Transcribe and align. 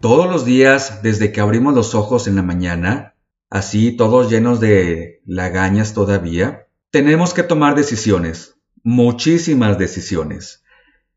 Todos 0.00 0.30
los 0.30 0.44
días, 0.44 1.02
desde 1.02 1.32
que 1.32 1.40
abrimos 1.40 1.74
los 1.74 1.96
ojos 1.96 2.28
en 2.28 2.36
la 2.36 2.42
mañana, 2.42 3.16
así 3.50 3.96
todos 3.96 4.30
llenos 4.30 4.60
de 4.60 5.22
lagañas 5.26 5.92
todavía, 5.92 6.68
tenemos 6.92 7.34
que 7.34 7.42
tomar 7.42 7.74
decisiones, 7.74 8.60
muchísimas 8.84 9.76
decisiones. 9.76 10.62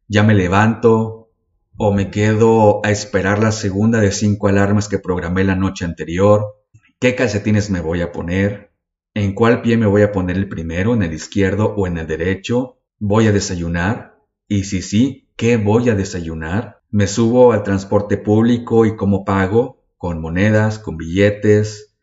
Ya 0.07 0.23
me 0.23 0.33
levanto 0.33 1.29
o 1.77 1.93
me 1.93 2.09
quedo 2.09 2.83
a 2.83 2.89
esperar 2.89 3.37
la 3.37 3.51
segunda 3.51 3.99
de 3.99 4.11
cinco 4.11 4.47
alarmas 4.47 4.89
que 4.89 4.97
programé 4.97 5.43
la 5.43 5.55
noche 5.55 5.85
anterior. 5.85 6.55
¿Qué 6.99 7.13
calcetines 7.13 7.69
me 7.69 7.81
voy 7.81 8.01
a 8.01 8.11
poner? 8.11 8.73
¿En 9.13 9.35
cuál 9.35 9.61
pie 9.61 9.77
me 9.77 9.85
voy 9.85 10.01
a 10.01 10.11
poner 10.11 10.37
el 10.37 10.49
primero, 10.49 10.95
en 10.95 11.03
el 11.03 11.13
izquierdo 11.13 11.75
o 11.77 11.85
en 11.85 11.99
el 11.99 12.07
derecho? 12.07 12.79
¿Voy 12.97 13.27
a 13.27 13.31
desayunar? 13.31 14.17
Y 14.47 14.63
si 14.63 14.81
sí, 14.81 15.29
¿qué 15.35 15.57
voy 15.57 15.89
a 15.89 15.95
desayunar? 15.95 16.80
Me 16.93 17.07
subo 17.07 17.53
al 17.53 17.63
transporte 17.63 18.17
público 18.17 18.85
y 18.85 18.97
cómo 18.97 19.23
pago, 19.23 19.81
con 19.95 20.19
monedas, 20.19 20.77
con 20.77 20.97
billetes. 20.97 21.95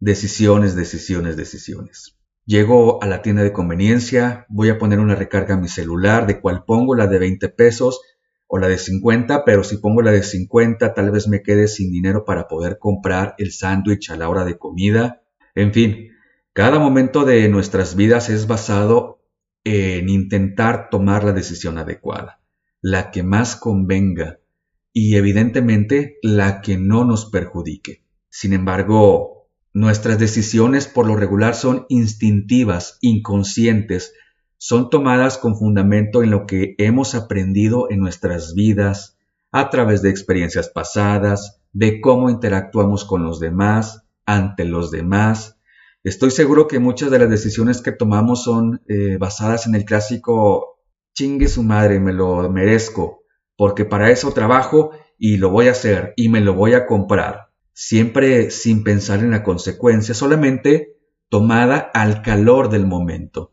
Decisiones, 0.00 0.74
decisiones, 0.74 1.36
decisiones. 1.36 2.18
Llego 2.44 3.00
a 3.00 3.06
la 3.06 3.22
tienda 3.22 3.44
de 3.44 3.52
conveniencia, 3.52 4.44
voy 4.48 4.70
a 4.70 4.78
poner 4.78 4.98
una 4.98 5.14
recarga 5.14 5.54
a 5.54 5.56
mi 5.56 5.68
celular, 5.68 6.26
de 6.26 6.40
cuál 6.40 6.64
pongo 6.64 6.96
la 6.96 7.06
de 7.06 7.20
20 7.20 7.48
pesos 7.50 8.00
o 8.48 8.58
la 8.58 8.66
de 8.66 8.78
50, 8.78 9.44
pero 9.44 9.62
si 9.62 9.76
pongo 9.76 10.02
la 10.02 10.10
de 10.10 10.24
50 10.24 10.94
tal 10.94 11.12
vez 11.12 11.28
me 11.28 11.40
quede 11.40 11.68
sin 11.68 11.92
dinero 11.92 12.24
para 12.24 12.48
poder 12.48 12.78
comprar 12.80 13.36
el 13.38 13.52
sándwich 13.52 14.10
a 14.10 14.16
la 14.16 14.28
hora 14.28 14.44
de 14.44 14.58
comida. 14.58 15.22
En 15.54 15.72
fin, 15.72 16.08
cada 16.52 16.80
momento 16.80 17.24
de 17.24 17.48
nuestras 17.48 17.94
vidas 17.94 18.30
es 18.30 18.48
basado 18.48 19.22
en 19.62 20.08
intentar 20.08 20.90
tomar 20.90 21.22
la 21.22 21.32
decisión 21.32 21.78
adecuada 21.78 22.41
la 22.82 23.10
que 23.12 23.22
más 23.22 23.56
convenga 23.56 24.40
y 24.92 25.16
evidentemente 25.16 26.18
la 26.22 26.60
que 26.60 26.76
no 26.76 27.04
nos 27.04 27.30
perjudique. 27.30 28.04
Sin 28.28 28.52
embargo, 28.52 29.46
nuestras 29.72 30.18
decisiones 30.18 30.88
por 30.88 31.06
lo 31.06 31.16
regular 31.16 31.54
son 31.54 31.86
instintivas, 31.88 32.98
inconscientes, 33.00 34.12
son 34.58 34.90
tomadas 34.90 35.38
con 35.38 35.56
fundamento 35.56 36.22
en 36.22 36.30
lo 36.30 36.44
que 36.44 36.74
hemos 36.78 37.14
aprendido 37.14 37.90
en 37.90 38.00
nuestras 38.00 38.54
vidas, 38.54 39.16
a 39.50 39.70
través 39.70 40.02
de 40.02 40.10
experiencias 40.10 40.68
pasadas, 40.68 41.60
de 41.72 42.00
cómo 42.00 42.30
interactuamos 42.30 43.04
con 43.04 43.24
los 43.24 43.40
demás, 43.40 44.04
ante 44.26 44.64
los 44.64 44.90
demás. 44.90 45.56
Estoy 46.04 46.30
seguro 46.30 46.68
que 46.68 46.78
muchas 46.78 47.10
de 47.10 47.18
las 47.18 47.30
decisiones 47.30 47.80
que 47.80 47.92
tomamos 47.92 48.44
son 48.44 48.82
eh, 48.88 49.16
basadas 49.18 49.66
en 49.66 49.74
el 49.74 49.84
clásico 49.84 50.71
chingue 51.14 51.48
su 51.48 51.62
madre, 51.62 52.00
me 52.00 52.12
lo 52.12 52.48
merezco, 52.50 53.22
porque 53.56 53.84
para 53.84 54.10
eso 54.10 54.32
trabajo 54.32 54.90
y 55.18 55.36
lo 55.36 55.50
voy 55.50 55.68
a 55.68 55.72
hacer 55.72 56.14
y 56.16 56.28
me 56.28 56.40
lo 56.40 56.54
voy 56.54 56.74
a 56.74 56.86
comprar, 56.86 57.48
siempre 57.72 58.50
sin 58.50 58.82
pensar 58.82 59.20
en 59.20 59.30
la 59.30 59.42
consecuencia, 59.42 60.14
solamente 60.14 60.96
tomada 61.28 61.78
al 61.78 62.22
calor 62.22 62.70
del 62.70 62.86
momento. 62.86 63.52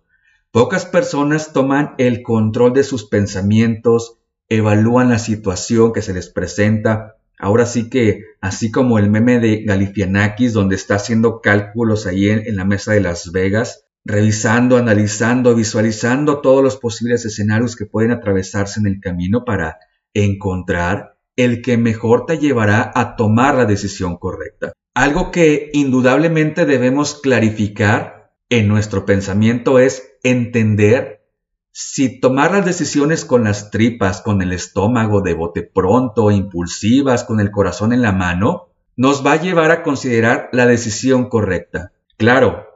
Pocas 0.51 0.85
personas 0.85 1.53
toman 1.53 1.93
el 1.97 2.23
control 2.23 2.73
de 2.73 2.83
sus 2.83 3.07
pensamientos, 3.07 4.17
evalúan 4.47 5.09
la 5.09 5.19
situación 5.19 5.93
que 5.93 6.01
se 6.01 6.13
les 6.13 6.29
presenta. 6.29 7.17
Ahora 7.37 7.67
sí 7.67 7.89
que, 7.89 8.23
así 8.41 8.71
como 8.71 8.97
el 8.97 9.11
meme 9.11 9.39
de 9.39 9.63
Galifianakis, 9.63 10.53
donde 10.53 10.75
está 10.75 10.95
haciendo 10.95 11.39
cálculos 11.39 12.07
ahí 12.07 12.29
en, 12.29 12.47
en 12.47 12.55
la 12.55 12.65
mesa 12.65 12.93
de 12.93 13.01
Las 13.01 13.31
Vegas, 13.31 13.85
revisando, 14.09 14.77
analizando, 14.77 15.53
visualizando 15.53 16.41
todos 16.41 16.63
los 16.63 16.77
posibles 16.77 17.25
escenarios 17.25 17.75
que 17.75 17.85
pueden 17.85 18.09
atravesarse 18.09 18.79
en 18.79 18.87
el 18.87 18.99
camino 18.99 19.45
para 19.45 19.77
encontrar 20.15 21.17
el 21.35 21.61
que 21.61 21.77
mejor 21.77 22.25
te 22.25 22.39
llevará 22.39 22.91
a 22.95 23.15
tomar 23.15 23.55
la 23.55 23.65
decisión 23.65 24.17
correcta. 24.17 24.73
Algo 24.95 25.29
que 25.29 25.69
indudablemente 25.73 26.65
debemos 26.65 27.21
clarificar 27.21 28.33
en 28.49 28.67
nuestro 28.67 29.05
pensamiento 29.05 29.77
es 29.77 30.11
entender 30.23 31.21
si 31.71 32.19
tomar 32.19 32.51
las 32.51 32.65
decisiones 32.65 33.25
con 33.25 33.43
las 33.43 33.69
tripas, 33.69 34.21
con 34.21 34.41
el 34.41 34.53
estómago 34.53 35.21
de 35.21 35.35
bote 35.35 35.61
pronto, 35.61 36.31
impulsivas, 36.31 37.23
con 37.23 37.39
el 37.39 37.51
corazón 37.51 37.93
en 37.93 38.01
la 38.01 38.11
mano, 38.11 38.69
nos 38.97 39.23
va 39.23 39.33
a 39.33 39.41
llevar 39.41 39.69
a 39.69 39.83
considerar 39.83 40.49
la 40.51 40.65
decisión 40.65 41.29
correcta. 41.29 41.91
Claro, 42.17 42.68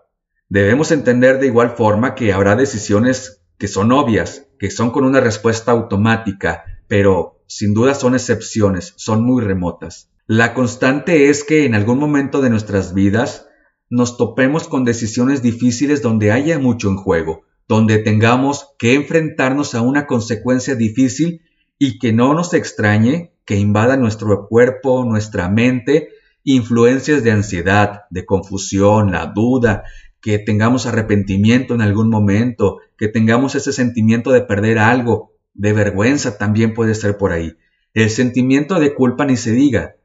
Debemos 0.54 0.92
entender 0.92 1.40
de 1.40 1.48
igual 1.48 1.72
forma 1.72 2.14
que 2.14 2.32
habrá 2.32 2.56
decisiones 2.56 3.42
que 3.58 3.68
son 3.68 3.92
obvias, 3.92 4.46
que 4.60 4.70
son 4.70 4.92
con 4.92 5.04
una 5.04 5.20
respuesta 5.20 5.72
automática, 5.72 6.64
pero 6.88 7.42
sin 7.48 7.74
duda 7.74 7.96
son 7.96 8.14
excepciones, 8.14 8.94
son 8.96 9.26
muy 9.26 9.44
remotas. 9.44 10.12
La 10.28 10.54
constante 10.54 11.32
es 11.32 11.44
que 11.44 11.66
en 11.66 11.74
algún 11.74 11.98
momento 11.98 12.40
de 12.40 12.52
nuestras 12.52 12.94
vidas 12.94 13.48
nos 13.90 14.16
topemos 14.16 14.68
con 14.68 14.86
decisiones 14.86 15.42
difíciles 15.42 16.04
donde 16.04 16.32
haya 16.32 16.60
mucho 16.60 16.88
en 16.88 16.98
juego, 16.98 17.46
donde 17.68 17.98
tengamos 17.98 18.76
que 18.78 18.94
enfrentarnos 18.94 19.74
a 19.74 19.82
una 19.82 20.06
consecuencia 20.06 20.76
difícil 20.76 21.42
y 21.80 21.98
que 21.98 22.14
no 22.14 22.36
nos 22.36 22.54
extrañe 22.54 23.34
que 23.44 23.56
invada 23.56 23.98
nuestro 23.98 24.48
cuerpo, 24.48 25.04
nuestra 25.04 25.50
mente, 25.50 26.10
influencias 26.44 27.24
de 27.24 27.32
ansiedad, 27.32 28.02
de 28.12 28.24
confusión, 28.28 29.14
la 29.14 29.26
duda, 29.34 29.86
que 30.24 30.40
tengamos 30.40 30.86
arrepentimiento 30.86 31.76
en 31.76 31.82
algún 31.82 32.10
momento, 32.10 32.80
que 32.98 33.10
tengamos 33.10 33.56
ese 33.56 33.74
sentimiento 33.74 34.32
de 34.32 34.42
perder 34.42 34.80
algo, 34.80 35.34
de 35.54 35.74
vergüenza 35.74 36.38
también 36.38 36.74
puede 36.74 36.96
ser 36.96 37.18
por 37.18 37.34
ahí. 37.34 37.58
El 37.94 38.10
sentimiento 38.10 38.80
de 38.80 38.96
culpa 38.96 39.26
ni 39.26 39.36
se 39.36 39.52
diga. 39.52 39.98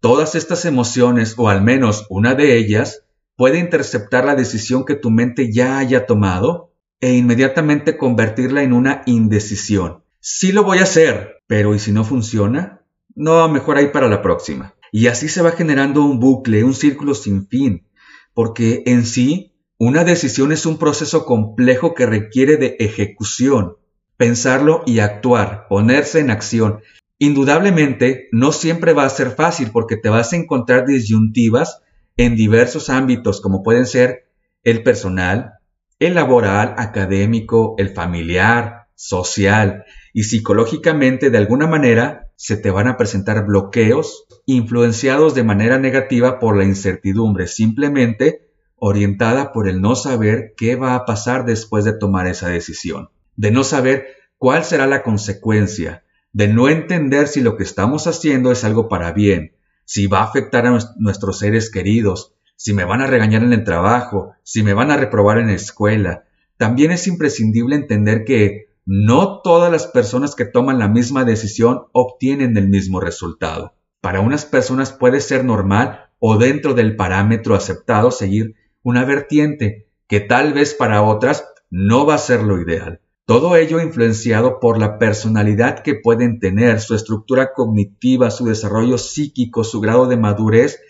Todas 0.00 0.34
estas 0.34 0.64
emociones, 0.64 1.34
o 1.36 1.50
al 1.50 1.62
menos 1.62 2.06
una 2.08 2.34
de 2.34 2.56
ellas, 2.56 3.04
puede 3.36 3.58
interceptar 3.58 4.24
la 4.24 4.34
decisión 4.34 4.86
que 4.86 4.94
tu 4.94 5.10
mente 5.10 5.52
ya 5.52 5.78
haya 5.78 6.06
tomado 6.06 6.72
e 6.98 7.14
inmediatamente 7.14 7.98
convertirla 7.98 8.62
en 8.62 8.72
una 8.72 9.02
indecisión. 9.04 10.04
Sí 10.20 10.52
lo 10.52 10.64
voy 10.64 10.78
a 10.78 10.84
hacer, 10.84 11.42
pero 11.46 11.74
¿y 11.74 11.78
si 11.78 11.92
no 11.92 12.04
funciona? 12.04 12.80
No, 13.14 13.46
mejor 13.50 13.76
ahí 13.76 13.88
para 13.88 14.08
la 14.08 14.22
próxima. 14.22 14.74
Y 14.90 15.08
así 15.08 15.28
se 15.28 15.42
va 15.42 15.52
generando 15.52 16.02
un 16.02 16.18
bucle, 16.18 16.64
un 16.64 16.74
círculo 16.74 17.12
sin 17.14 17.46
fin, 17.46 17.86
porque 18.32 18.82
en 18.86 19.04
sí 19.04 19.49
una 19.82 20.04
decisión 20.04 20.52
es 20.52 20.66
un 20.66 20.76
proceso 20.76 21.24
complejo 21.24 21.94
que 21.94 22.04
requiere 22.04 22.58
de 22.58 22.76
ejecución, 22.80 23.78
pensarlo 24.18 24.82
y 24.84 24.98
actuar, 24.98 25.68
ponerse 25.70 26.20
en 26.20 26.30
acción. 26.30 26.80
Indudablemente, 27.18 28.28
no 28.30 28.52
siempre 28.52 28.92
va 28.92 29.06
a 29.06 29.08
ser 29.08 29.30
fácil 29.30 29.70
porque 29.72 29.96
te 29.96 30.10
vas 30.10 30.34
a 30.34 30.36
encontrar 30.36 30.84
disyuntivas 30.84 31.80
en 32.18 32.36
diversos 32.36 32.90
ámbitos 32.90 33.40
como 33.40 33.62
pueden 33.62 33.86
ser 33.86 34.28
el 34.64 34.82
personal, 34.82 35.54
el 35.98 36.14
laboral, 36.14 36.74
académico, 36.76 37.74
el 37.78 37.94
familiar, 37.94 38.88
social 38.94 39.86
y 40.12 40.24
psicológicamente 40.24 41.30
de 41.30 41.38
alguna 41.38 41.66
manera 41.66 42.28
se 42.36 42.58
te 42.58 42.70
van 42.70 42.86
a 42.86 42.98
presentar 42.98 43.46
bloqueos 43.46 44.26
influenciados 44.44 45.34
de 45.34 45.42
manera 45.42 45.78
negativa 45.78 46.38
por 46.38 46.58
la 46.58 46.64
incertidumbre 46.64 47.46
simplemente 47.46 48.49
orientada 48.80 49.52
por 49.52 49.68
el 49.68 49.80
no 49.80 49.94
saber 49.94 50.54
qué 50.56 50.74
va 50.74 50.94
a 50.94 51.04
pasar 51.04 51.44
después 51.44 51.84
de 51.84 51.92
tomar 51.92 52.26
esa 52.26 52.48
decisión, 52.48 53.10
de 53.36 53.50
no 53.50 53.62
saber 53.62 54.06
cuál 54.38 54.64
será 54.64 54.86
la 54.86 55.02
consecuencia, 55.02 56.02
de 56.32 56.48
no 56.48 56.68
entender 56.68 57.28
si 57.28 57.42
lo 57.42 57.56
que 57.56 57.62
estamos 57.62 58.06
haciendo 58.06 58.50
es 58.50 58.64
algo 58.64 58.88
para 58.88 59.12
bien, 59.12 59.52
si 59.84 60.06
va 60.06 60.20
a 60.20 60.24
afectar 60.24 60.66
a 60.66 60.78
nuestros 60.96 61.38
seres 61.38 61.70
queridos, 61.70 62.34
si 62.56 62.72
me 62.72 62.84
van 62.84 63.00
a 63.00 63.06
regañar 63.06 63.42
en 63.42 63.52
el 63.52 63.64
trabajo, 63.64 64.34
si 64.42 64.62
me 64.62 64.74
van 64.74 64.90
a 64.90 64.96
reprobar 64.96 65.38
en 65.38 65.48
la 65.48 65.54
escuela. 65.54 66.24
También 66.56 66.90
es 66.90 67.06
imprescindible 67.06 67.74
entender 67.74 68.24
que 68.24 68.70
no 68.86 69.40
todas 69.40 69.70
las 69.70 69.86
personas 69.86 70.34
que 70.34 70.44
toman 70.44 70.78
la 70.78 70.88
misma 70.88 71.24
decisión 71.24 71.86
obtienen 71.92 72.56
el 72.56 72.68
mismo 72.68 73.00
resultado. 73.00 73.74
Para 74.00 74.20
unas 74.20 74.44
personas 74.44 74.92
puede 74.92 75.20
ser 75.20 75.44
normal 75.44 76.10
o 76.18 76.38
dentro 76.38 76.74
del 76.74 76.96
parámetro 76.96 77.54
aceptado 77.54 78.10
seguir 78.10 78.54
una 78.82 79.04
vertiente 79.04 79.86
que 80.06 80.20
tal 80.20 80.52
vez 80.52 80.74
para 80.74 81.02
otras 81.02 81.44
no 81.70 82.06
va 82.06 82.14
a 82.14 82.18
ser 82.18 82.42
lo 82.42 82.60
ideal. 82.60 83.00
Todo 83.26 83.54
ello 83.54 83.80
influenciado 83.80 84.58
por 84.58 84.78
la 84.78 84.98
personalidad 84.98 85.84
que 85.84 85.94
pueden 85.94 86.40
tener, 86.40 86.80
su 86.80 86.96
estructura 86.96 87.52
cognitiva, 87.52 88.30
su 88.30 88.46
desarrollo 88.46 88.98
psíquico, 88.98 89.62
su 89.62 89.80
grado 89.80 90.08
de 90.08 90.16
madurez 90.16 90.80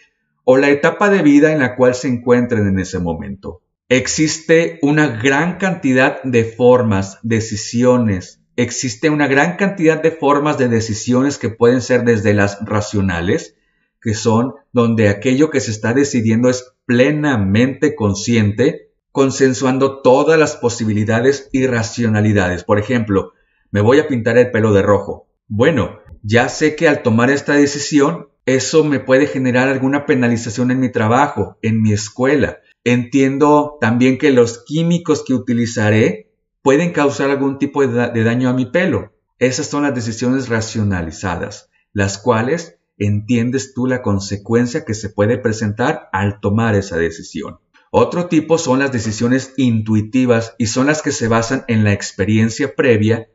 o 0.44 0.56
la 0.56 0.70
etapa 0.70 1.10
de 1.10 1.22
vida 1.22 1.52
en 1.52 1.58
la 1.58 1.76
cual 1.76 1.94
se 1.94 2.08
encuentren 2.08 2.66
en 2.66 2.78
ese 2.78 2.98
momento. 2.98 3.60
Existe 3.90 4.78
una 4.82 5.08
gran 5.08 5.58
cantidad 5.58 6.22
de 6.22 6.44
formas, 6.44 7.18
decisiones, 7.22 8.40
existe 8.56 9.10
una 9.10 9.26
gran 9.26 9.56
cantidad 9.56 10.02
de 10.02 10.10
formas 10.10 10.58
de 10.58 10.68
decisiones 10.68 11.38
que 11.38 11.50
pueden 11.50 11.82
ser 11.82 12.04
desde 12.04 12.34
las 12.34 12.58
racionales, 12.64 13.56
que 14.00 14.14
son 14.14 14.54
donde 14.72 15.08
aquello 15.08 15.50
que 15.50 15.60
se 15.60 15.70
está 15.70 15.92
decidiendo 15.92 16.48
es 16.48 16.72
plenamente 16.86 17.94
consciente, 17.94 18.92
consensuando 19.12 20.02
todas 20.02 20.38
las 20.38 20.56
posibilidades 20.56 21.48
y 21.52 21.66
racionalidades. 21.66 22.64
Por 22.64 22.78
ejemplo, 22.78 23.32
me 23.70 23.80
voy 23.80 23.98
a 23.98 24.08
pintar 24.08 24.38
el 24.38 24.50
pelo 24.50 24.72
de 24.72 24.82
rojo. 24.82 25.28
Bueno, 25.48 26.00
ya 26.22 26.48
sé 26.48 26.76
que 26.76 26.88
al 26.88 27.02
tomar 27.02 27.30
esta 27.30 27.54
decisión, 27.54 28.28
eso 28.46 28.84
me 28.84 29.00
puede 29.00 29.26
generar 29.26 29.68
alguna 29.68 30.06
penalización 30.06 30.70
en 30.70 30.80
mi 30.80 30.90
trabajo, 30.90 31.58
en 31.62 31.82
mi 31.82 31.92
escuela. 31.92 32.58
Entiendo 32.84 33.78
también 33.80 34.18
que 34.18 34.30
los 34.30 34.64
químicos 34.64 35.22
que 35.24 35.34
utilizaré 35.34 36.30
pueden 36.62 36.92
causar 36.92 37.30
algún 37.30 37.58
tipo 37.58 37.86
de, 37.86 38.24
daño 38.24 38.48
a 38.48 38.52
mi 38.52 38.66
pelo. 38.66 39.12
Esas 39.38 39.66
son 39.66 39.84
las 39.84 39.94
decisiones 39.94 40.48
racionalizadas, 40.48 41.70
las 41.92 42.18
cuales 42.18 42.79
entiendes 43.00 43.74
tú 43.74 43.86
la 43.86 44.02
consecuencia 44.02 44.84
que 44.84 44.94
se 44.94 45.08
puede 45.08 45.38
presentar 45.38 46.08
al 46.12 46.38
tomar 46.40 46.74
esa 46.76 46.96
decisión. 46.96 47.58
Otro 47.90 48.26
tipo 48.28 48.56
son 48.56 48.78
las 48.78 48.92
decisiones 48.92 49.52
intuitivas 49.56 50.54
y 50.58 50.66
son 50.66 50.86
las 50.86 51.02
que 51.02 51.10
se 51.10 51.26
basan 51.26 51.64
en 51.66 51.82
la 51.82 51.92
experiencia 51.92 52.76
previa 52.76 53.26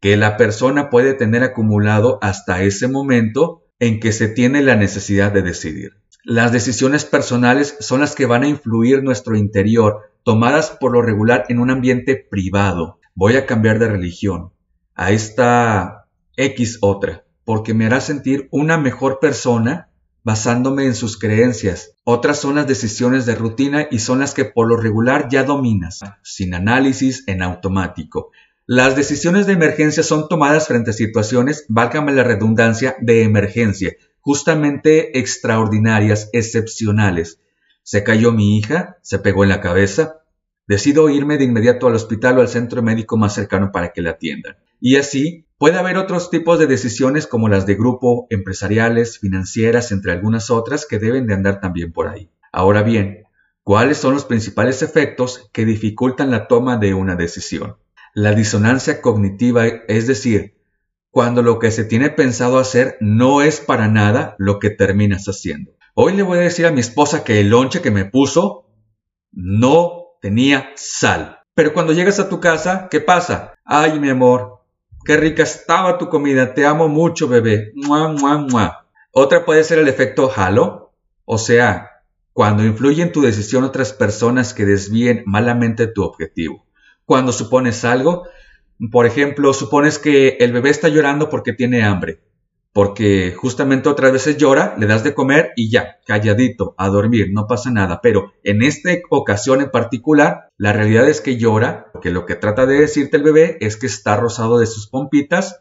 que 0.00 0.16
la 0.16 0.36
persona 0.36 0.90
puede 0.90 1.14
tener 1.14 1.42
acumulado 1.42 2.18
hasta 2.20 2.62
ese 2.62 2.88
momento 2.88 3.62
en 3.78 4.00
que 4.00 4.12
se 4.12 4.28
tiene 4.28 4.60
la 4.60 4.76
necesidad 4.76 5.32
de 5.32 5.42
decidir. 5.42 5.92
Las 6.24 6.52
decisiones 6.52 7.04
personales 7.04 7.76
son 7.80 8.00
las 8.00 8.14
que 8.14 8.26
van 8.26 8.42
a 8.42 8.48
influir 8.48 9.02
nuestro 9.02 9.36
interior, 9.36 10.10
tomadas 10.24 10.70
por 10.70 10.92
lo 10.92 11.02
regular 11.02 11.46
en 11.48 11.58
un 11.58 11.70
ambiente 11.70 12.16
privado. 12.16 12.98
Voy 13.14 13.36
a 13.36 13.46
cambiar 13.46 13.78
de 13.78 13.88
religión 13.88 14.52
a 14.94 15.10
esta 15.10 16.06
X 16.36 16.78
otra, 16.80 17.24
porque 17.44 17.74
me 17.74 17.86
hará 17.86 18.00
sentir 18.00 18.48
una 18.50 18.78
mejor 18.78 19.18
persona 19.20 19.88
basándome 20.24 20.84
en 20.84 20.94
sus 20.94 21.18
creencias. 21.18 21.96
Otras 22.04 22.38
son 22.38 22.54
las 22.54 22.66
decisiones 22.66 23.26
de 23.26 23.34
rutina 23.34 23.88
y 23.90 23.98
son 23.98 24.20
las 24.20 24.34
que 24.34 24.44
por 24.44 24.68
lo 24.68 24.76
regular 24.76 25.28
ya 25.28 25.44
dominas, 25.44 26.00
sin 26.22 26.54
análisis, 26.54 27.24
en 27.26 27.42
automático. 27.42 28.30
Las 28.66 28.94
decisiones 28.94 29.46
de 29.46 29.54
emergencia 29.54 30.02
son 30.02 30.28
tomadas 30.28 30.68
frente 30.68 30.90
a 30.90 30.94
situaciones, 30.94 31.66
válgame 31.68 32.12
la 32.12 32.22
redundancia, 32.22 32.96
de 33.00 33.24
emergencia, 33.24 33.96
justamente 34.20 35.18
extraordinarias, 35.18 36.30
excepcionales. 36.32 37.40
Se 37.82 38.04
cayó 38.04 38.30
mi 38.30 38.56
hija, 38.56 38.98
se 39.02 39.18
pegó 39.18 39.42
en 39.42 39.50
la 39.50 39.60
cabeza, 39.60 40.20
decido 40.68 41.10
irme 41.10 41.38
de 41.38 41.44
inmediato 41.44 41.88
al 41.88 41.96
hospital 41.96 42.38
o 42.38 42.40
al 42.40 42.48
centro 42.48 42.82
médico 42.82 43.16
más 43.16 43.34
cercano 43.34 43.72
para 43.72 43.92
que 43.92 44.00
la 44.00 44.10
atiendan. 44.10 44.56
Y 44.80 44.96
así 44.96 45.46
puede 45.62 45.78
haber 45.78 45.96
otros 45.96 46.28
tipos 46.28 46.58
de 46.58 46.66
decisiones 46.66 47.28
como 47.28 47.48
las 47.48 47.66
de 47.66 47.76
grupo, 47.76 48.26
empresariales, 48.30 49.20
financieras, 49.20 49.92
entre 49.92 50.10
algunas 50.10 50.50
otras 50.50 50.86
que 50.86 50.98
deben 50.98 51.28
de 51.28 51.34
andar 51.34 51.60
también 51.60 51.92
por 51.92 52.08
ahí. 52.08 52.32
Ahora 52.50 52.82
bien, 52.82 53.26
¿cuáles 53.62 53.98
son 53.98 54.14
los 54.14 54.24
principales 54.24 54.82
efectos 54.82 55.48
que 55.52 55.64
dificultan 55.64 56.32
la 56.32 56.48
toma 56.48 56.78
de 56.78 56.94
una 56.94 57.14
decisión? 57.14 57.76
La 58.12 58.34
disonancia 58.34 59.00
cognitiva, 59.00 59.64
es 59.86 60.08
decir, 60.08 60.56
cuando 61.12 61.42
lo 61.42 61.60
que 61.60 61.70
se 61.70 61.84
tiene 61.84 62.10
pensado 62.10 62.58
hacer 62.58 62.96
no 62.98 63.40
es 63.40 63.60
para 63.60 63.86
nada 63.86 64.34
lo 64.38 64.58
que 64.58 64.70
terminas 64.70 65.26
haciendo. 65.26 65.76
Hoy 65.94 66.16
le 66.16 66.24
voy 66.24 66.38
a 66.38 66.42
decir 66.42 66.66
a 66.66 66.72
mi 66.72 66.80
esposa 66.80 67.22
que 67.22 67.38
el 67.38 67.50
lonche 67.50 67.82
que 67.82 67.92
me 67.92 68.04
puso 68.04 68.66
no 69.30 70.06
tenía 70.20 70.70
sal. 70.74 71.38
Pero 71.54 71.72
cuando 71.72 71.92
llegas 71.92 72.18
a 72.18 72.28
tu 72.28 72.40
casa, 72.40 72.88
¿qué 72.90 73.00
pasa? 73.00 73.54
Ay, 73.64 74.00
mi 74.00 74.10
amor, 74.10 74.61
qué 75.04 75.16
rica 75.16 75.42
estaba 75.42 75.98
tu 75.98 76.08
comida, 76.08 76.54
te 76.54 76.66
amo 76.66 76.88
mucho, 76.88 77.28
bebé. 77.28 77.72
Mua, 77.74 78.08
mua, 78.08 78.38
mua. 78.38 78.86
Otra 79.12 79.44
puede 79.44 79.64
ser 79.64 79.78
el 79.78 79.88
efecto 79.88 80.30
halo, 80.34 80.92
o 81.24 81.38
sea, 81.38 81.90
cuando 82.32 82.64
influyen 82.64 83.08
en 83.08 83.12
tu 83.12 83.20
decisión 83.20 83.64
otras 83.64 83.92
personas 83.92 84.54
que 84.54 84.64
desvíen 84.64 85.22
malamente 85.26 85.86
tu 85.86 86.02
objetivo. 86.02 86.66
Cuando 87.04 87.32
supones 87.32 87.84
algo, 87.84 88.26
por 88.90 89.06
ejemplo, 89.06 89.52
supones 89.52 89.98
que 89.98 90.38
el 90.40 90.52
bebé 90.52 90.70
está 90.70 90.88
llorando 90.88 91.28
porque 91.28 91.52
tiene 91.52 91.82
hambre, 91.84 92.20
porque 92.72 93.34
justamente 93.36 93.88
otras 93.88 94.12
veces 94.12 94.38
llora, 94.38 94.74
le 94.78 94.86
das 94.86 95.04
de 95.04 95.14
comer 95.14 95.50
y 95.56 95.70
ya, 95.70 95.98
calladito, 96.06 96.74
a 96.78 96.88
dormir, 96.88 97.28
no 97.32 97.46
pasa 97.46 97.70
nada. 97.70 98.00
Pero 98.02 98.32
en 98.44 98.62
esta 98.62 98.90
ocasión 99.10 99.60
en 99.60 99.70
particular, 99.70 100.48
la 100.56 100.72
realidad 100.72 101.08
es 101.08 101.20
que 101.20 101.36
llora, 101.36 101.88
porque 101.92 102.10
lo 102.10 102.24
que 102.24 102.34
trata 102.34 102.64
de 102.64 102.80
decirte 102.80 103.18
el 103.18 103.22
bebé 103.22 103.58
es 103.60 103.76
que 103.76 103.86
está 103.86 104.16
rosado 104.16 104.58
de 104.58 104.66
sus 104.66 104.88
pompitas 104.88 105.60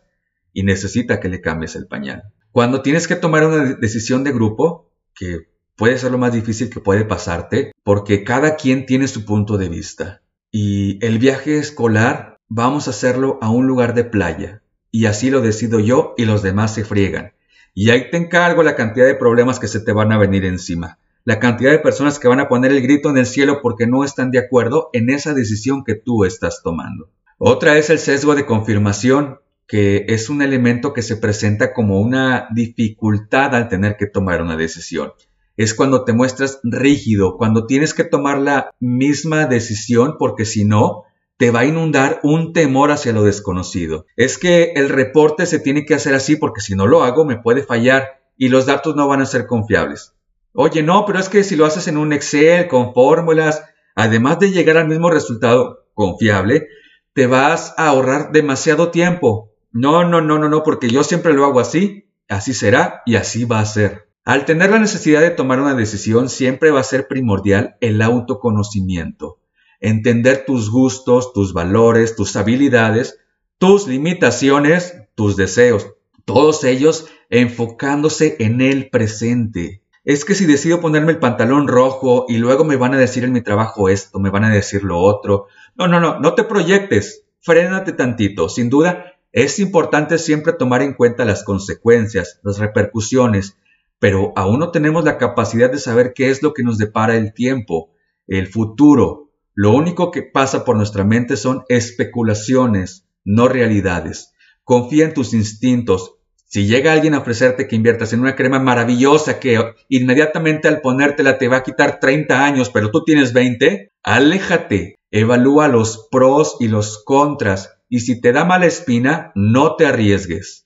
y 0.53 0.63
necesita 0.63 1.19
que 1.19 1.29
le 1.29 1.41
cambies 1.41 1.75
el 1.75 1.87
pañal. 1.87 2.23
Cuando 2.51 2.81
tienes 2.81 3.07
que 3.07 3.15
tomar 3.15 3.45
una 3.45 3.75
decisión 3.75 4.23
de 4.23 4.31
grupo, 4.31 4.89
que 5.13 5.49
puede 5.75 5.97
ser 5.97 6.11
lo 6.11 6.17
más 6.17 6.33
difícil 6.33 6.69
que 6.69 6.79
puede 6.79 7.03
pasarte, 7.03 7.73
porque 7.83 8.23
cada 8.23 8.55
quien 8.55 8.85
tiene 8.85 9.07
su 9.07 9.25
punto 9.25 9.57
de 9.57 9.67
vista. 9.67 10.21
Y 10.49 11.03
el 11.05 11.19
viaje 11.19 11.57
escolar 11.57 12.37
vamos 12.47 12.87
a 12.87 12.91
hacerlo 12.91 13.37
a 13.41 13.49
un 13.49 13.67
lugar 13.67 13.93
de 13.93 14.03
playa. 14.03 14.61
Y 14.91 15.05
así 15.05 15.29
lo 15.29 15.41
decido 15.41 15.79
yo 15.79 16.13
y 16.17 16.25
los 16.25 16.43
demás 16.43 16.73
se 16.73 16.83
friegan. 16.83 17.33
Y 17.73 17.89
ahí 17.89 18.09
te 18.09 18.17
encargo 18.17 18.63
la 18.63 18.75
cantidad 18.75 19.05
de 19.05 19.15
problemas 19.15 19.59
que 19.59 19.67
se 19.67 19.79
te 19.79 19.93
van 19.93 20.11
a 20.11 20.17
venir 20.17 20.43
encima. 20.45 20.99
La 21.23 21.39
cantidad 21.39 21.71
de 21.71 21.79
personas 21.79 22.19
que 22.19 22.27
van 22.27 22.39
a 22.39 22.49
poner 22.49 22.71
el 22.71 22.81
grito 22.81 23.09
en 23.09 23.17
el 23.17 23.25
cielo 23.25 23.59
porque 23.61 23.88
no 23.88 24.03
están 24.03 24.31
de 24.31 24.39
acuerdo 24.39 24.89
en 24.91 25.09
esa 25.09 25.33
decisión 25.33 25.83
que 25.83 25.95
tú 25.95 26.25
estás 26.25 26.61
tomando. 26.63 27.09
Otra 27.38 27.77
es 27.77 27.89
el 27.89 27.99
sesgo 27.99 28.35
de 28.35 28.45
confirmación, 28.45 29.39
que 29.67 30.05
es 30.09 30.29
un 30.29 30.41
elemento 30.41 30.94
que 30.94 31.01
se 31.01 31.15
presenta 31.15 31.73
como 31.73 32.01
una 32.01 32.47
dificultad 32.53 33.55
al 33.55 33.69
tener 33.69 33.95
que 33.97 34.07
tomar 34.07 34.41
una 34.41 34.57
decisión. 34.57 35.13
Es 35.55 35.73
cuando 35.73 36.03
te 36.03 36.11
muestras 36.11 36.59
rígido, 36.63 37.37
cuando 37.37 37.67
tienes 37.67 37.94
que 37.94 38.03
tomar 38.03 38.39
la 38.39 38.71
misma 38.79 39.45
decisión 39.45 40.15
porque 40.19 40.44
si 40.44 40.65
no, 40.65 41.03
te 41.41 41.49
va 41.49 41.61
a 41.61 41.65
inundar 41.65 42.19
un 42.21 42.53
temor 42.53 42.91
hacia 42.91 43.13
lo 43.13 43.23
desconocido. 43.23 44.05
Es 44.15 44.38
que 44.38 44.73
el 44.75 44.89
reporte 44.89 45.47
se 45.47 45.57
tiene 45.57 45.85
que 45.85 45.95
hacer 45.95 46.13
así 46.13 46.35
porque 46.35 46.61
si 46.61 46.75
no 46.75 46.85
lo 46.85 47.03
hago 47.03 47.25
me 47.25 47.39
puede 47.39 47.63
fallar 47.63 48.21
y 48.38 48.49
los 48.49 48.67
datos 48.67 48.95
no 48.95 49.07
van 49.07 49.21
a 49.21 49.25
ser 49.25 49.47
confiables. 49.47 50.13
Oye, 50.53 50.83
no, 50.83 51.03
pero 51.03 51.17
es 51.17 51.29
que 51.29 51.43
si 51.43 51.55
lo 51.55 51.65
haces 51.65 51.88
en 51.88 51.97
un 51.97 52.13
Excel 52.13 52.67
con 52.67 52.93
fórmulas, 52.93 53.63
además 53.95 54.38
de 54.38 54.51
llegar 54.51 54.77
al 54.77 54.88
mismo 54.88 55.09
resultado 55.09 55.88
confiable, 55.95 56.67
te 57.13 57.25
vas 57.25 57.73
a 57.75 57.87
ahorrar 57.87 58.31
demasiado 58.31 58.91
tiempo. 58.91 59.49
No, 59.71 60.07
no, 60.07 60.21
no, 60.21 60.37
no, 60.37 60.47
no, 60.47 60.61
porque 60.61 60.89
yo 60.89 61.03
siempre 61.03 61.33
lo 61.33 61.44
hago 61.45 61.59
así, 61.59 62.05
así 62.29 62.53
será 62.53 63.01
y 63.07 63.15
así 63.15 63.45
va 63.45 63.61
a 63.61 63.65
ser. 63.65 64.09
Al 64.25 64.45
tener 64.45 64.69
la 64.69 64.77
necesidad 64.77 65.21
de 65.21 65.31
tomar 65.31 65.59
una 65.59 65.73
decisión, 65.73 66.29
siempre 66.29 66.69
va 66.69 66.81
a 66.81 66.83
ser 66.83 67.07
primordial 67.07 67.77
el 67.81 67.99
autoconocimiento 68.03 69.40
entender 69.81 70.45
tus 70.45 70.69
gustos, 70.72 71.33
tus 71.33 71.54
valores, 71.54 72.16
tus 72.16 72.36
habilidades, 72.36 73.19
tus 73.57 73.88
limitaciones, 73.88 74.95
tus 75.16 75.35
deseos, 75.35 75.88
todos 76.26 76.64
ellos 76.64 77.07
enfocándose 77.30 78.38
en 78.40 78.61
el 78.61 78.90
presente. 78.90 79.83
Es 80.04 80.26
que 80.26 80.33
si 80.33 80.45
decido 80.45 80.81
ponerme 80.81 81.11
el 81.11 81.19
pantalón 81.19 81.68
rojo 81.68 82.26
y 82.28 82.38
luego 82.38 82.64
me 82.64 82.76
van 82.76 82.94
a 82.94 82.97
decir 82.97 83.23
en 83.23 83.33
mi 83.33 83.42
trabajo 83.42 83.90
esto, 83.90 84.19
me 84.19 84.30
van 84.30 84.44
a 84.45 84.54
decir 84.54 84.83
lo 84.83 85.00
otro. 85.00 85.47
No, 85.76 85.88
no, 85.88 86.00
no, 86.00 86.19
no 86.19 86.33
te 86.33 86.44
proyectes, 86.44 87.26
frénate 87.40 87.92
tantito. 87.92 88.50
Sin 88.50 88.69
duda, 88.69 89.14
es 89.31 89.59
importante 89.59 90.18
siempre 90.18 90.54
tomar 90.54 90.81
en 90.81 90.94
cuenta 90.94 91.23
las 91.23 91.44
consecuencias, 91.44 92.40
las 92.44 92.57
repercusiones, 92.57 93.57
pero 94.00 94.33
aún 94.35 94.59
no 94.59 94.71
tenemos 94.71 95.06
la 95.06 95.18
capacidad 95.18 95.71
de 95.71 95.78
saber 95.78 96.14
qué 96.14 96.30
es 96.30 96.42
lo 96.42 96.54
que 96.54 96.64
nos 96.64 96.78
depara 96.78 97.16
el 97.16 97.33
tiempo, 97.33 97.92
el 98.28 98.47
futuro, 98.47 99.31
lo 99.61 99.73
único 99.73 100.09
que 100.09 100.23
pasa 100.23 100.65
por 100.65 100.75
nuestra 100.75 101.03
mente 101.03 101.37
son 101.37 101.65
especulaciones, 101.69 103.06
no 103.23 103.47
realidades. 103.47 104.33
Confía 104.63 105.06
en 105.06 105.13
tus 105.13 105.35
instintos. 105.35 106.15
Si 106.45 106.65
llega 106.65 106.94
alguien 106.94 107.13
a 107.13 107.19
ofrecerte 107.19 107.68
que 107.68 107.75
inviertas 107.75 108.11
en 108.11 108.21
una 108.21 108.35
crema 108.35 108.57
maravillosa 108.57 109.39
que 109.39 109.59
inmediatamente 109.87 110.68
al 110.68 110.81
ponértela 110.81 111.37
te 111.37 111.47
va 111.47 111.57
a 111.57 111.63
quitar 111.63 111.99
30 111.99 112.44
años, 112.44 112.71
pero 112.71 112.89
tú 112.89 113.03
tienes 113.03 113.33
20, 113.33 113.91
aléjate, 114.01 114.97
evalúa 115.11 115.68
los 115.68 116.07
pros 116.09 116.57
y 116.59 116.68
los 116.68 117.03
contras 117.03 117.77
y 117.87 117.99
si 117.99 118.19
te 118.19 118.31
da 118.31 118.45
mala 118.45 118.65
espina, 118.65 119.31
no 119.35 119.75
te 119.75 119.85
arriesgues. 119.85 120.65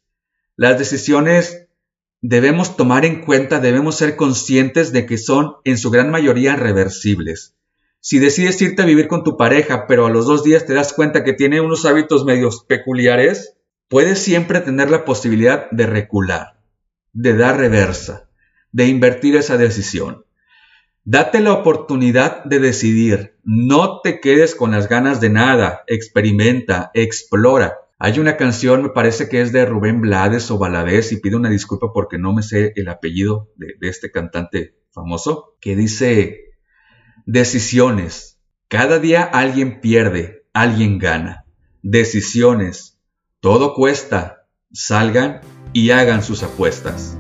Las 0.56 0.80
decisiones 0.80 1.68
debemos 2.22 2.78
tomar 2.78 3.04
en 3.04 3.26
cuenta, 3.26 3.60
debemos 3.60 3.98
ser 3.98 4.16
conscientes 4.16 4.94
de 4.94 5.06
que 5.06 5.18
son 5.18 5.56
en 5.66 5.78
su 5.78 5.92
gran 5.92 6.12
mayoría 6.12 6.56
reversibles. 6.56 7.56
Si 8.08 8.20
decides 8.20 8.62
irte 8.62 8.84
a 8.84 8.86
vivir 8.86 9.08
con 9.08 9.24
tu 9.24 9.36
pareja, 9.36 9.88
pero 9.88 10.06
a 10.06 10.12
los 10.12 10.28
dos 10.28 10.44
días 10.44 10.68
te 10.68 10.76
das 10.76 10.94
cuenta 10.94 11.24
que 11.24 11.34
tiene 11.34 11.60
unos 11.60 11.88
hábitos 11.88 12.24
medios 12.24 12.64
peculiares, 12.64 13.58
puedes 13.88 14.20
siempre 14.20 14.62
tener 14.62 14.92
la 14.92 15.06
posibilidad 15.06 15.72
de 15.72 15.88
recular, 15.88 16.62
de 17.14 17.36
dar 17.36 17.58
reversa, 17.58 18.30
de 18.72 18.86
invertir 18.86 19.36
esa 19.36 19.58
decisión. 19.58 20.24
Date 21.04 21.40
la 21.40 21.54
oportunidad 21.54 22.44
de 22.44 22.60
decidir. 22.60 23.40
No 23.44 24.02
te 24.02 24.20
quedes 24.20 24.54
con 24.54 24.70
las 24.70 24.88
ganas 24.88 25.20
de 25.20 25.32
nada. 25.32 25.82
Experimenta, 25.88 26.92
explora. 26.94 27.80
Hay 27.98 28.20
una 28.20 28.38
canción, 28.38 28.84
me 28.84 28.90
parece 28.90 29.30
que 29.30 29.42
es 29.42 29.52
de 29.52 29.66
Rubén 29.66 30.02
Blades 30.02 30.52
o 30.52 30.60
Valadez, 30.60 31.12
y 31.12 31.22
pido 31.22 31.40
una 31.40 31.50
disculpa 31.50 31.92
porque 31.92 32.20
no 32.20 32.34
me 32.34 32.44
sé 32.44 32.72
el 32.76 32.88
apellido 32.88 33.50
de, 33.56 33.74
de 33.82 33.88
este 33.90 34.12
cantante 34.12 34.76
famoso, 34.92 35.56
que 35.60 35.76
dice, 35.76 36.55
Decisiones. 37.28 38.40
Cada 38.68 39.00
día 39.00 39.24
alguien 39.24 39.82
pierde, 39.82 40.46
alguien 40.54 41.00
gana. 41.00 41.46
Decisiones. 41.82 43.00
Todo 43.40 43.74
cuesta, 43.74 44.46
salgan 44.72 45.42
y 45.74 45.90
hagan 45.90 46.22
sus 46.22 46.44
apuestas. 46.44 47.18